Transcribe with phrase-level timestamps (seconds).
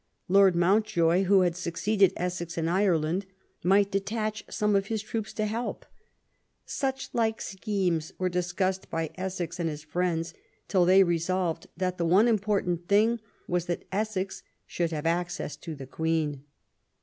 [0.27, 3.27] Lord Mountjoy, who had succeeded Essex in Ireland,
[3.63, 5.85] might detach some of his troops to help.
[6.65, 10.33] Such like schemes were discussed by Essex and his friends,
[10.67, 15.75] till they resolved that the one important thing was that Essex should have access to
[15.75, 16.45] the Queen.